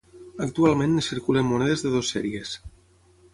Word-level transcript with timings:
Actualment 0.45 0.95
en 0.95 1.03
circulen 1.07 1.47
monedes 1.49 1.85
de 1.87 1.93
dues 1.97 2.11
sèries. 2.17 2.57